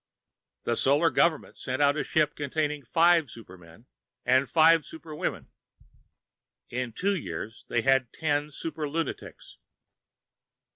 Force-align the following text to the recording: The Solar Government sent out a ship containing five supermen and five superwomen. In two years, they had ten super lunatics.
The 0.63 0.75
Solar 0.75 1.11
Government 1.11 1.59
sent 1.59 1.79
out 1.79 1.95
a 1.95 2.03
ship 2.03 2.33
containing 2.35 2.81
five 2.83 3.29
supermen 3.29 3.85
and 4.25 4.49
five 4.49 4.83
superwomen. 4.83 5.49
In 6.71 6.91
two 6.91 7.15
years, 7.15 7.65
they 7.67 7.83
had 7.83 8.11
ten 8.11 8.49
super 8.49 8.89
lunatics. 8.89 9.59